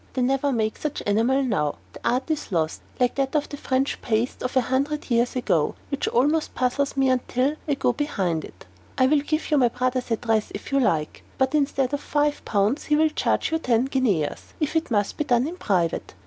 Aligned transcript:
They 0.13 0.23
never 0.23 0.51
make 0.51 0.79
such 0.79 1.01
enamel 1.01 1.43
now. 1.43 1.75
The 1.93 1.99
art 2.03 2.31
is 2.31 2.51
lost, 2.51 2.81
like 2.99 3.13
that 3.13 3.35
of 3.35 3.49
the 3.49 3.55
French 3.55 4.01
paste 4.01 4.41
of 4.41 4.57
a 4.57 4.61
hundred 4.61 5.11
years 5.11 5.35
ago, 5.35 5.75
which 5.91 6.07
almost 6.07 6.55
puzzles 6.55 6.93
even 6.93 6.99
me 7.01 7.09
until 7.11 7.55
I 7.67 7.75
go 7.75 7.93
behind 7.93 8.43
it. 8.43 8.65
I 8.97 9.05
will 9.05 9.19
give 9.21 9.51
you 9.51 9.59
my 9.59 9.67
brother's 9.69 10.09
address 10.09 10.51
if 10.55 10.71
you 10.71 10.79
like; 10.79 11.21
but 11.37 11.53
instead 11.53 11.93
of 11.93 12.01
five 12.01 12.43
pounds, 12.45 12.85
he 12.85 12.95
will 12.95 13.09
charge 13.09 13.51
you 13.51 13.59
ten 13.59 13.85
guineas 13.85 14.55
if 14.59 14.75
it 14.75 14.89
must 14.89 15.17
be 15.17 15.23
done 15.23 15.47
in 15.47 15.57
private. 15.57 16.15